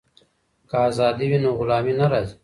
[0.69, 2.35] که ازادي وي نو غلامي نه راځي.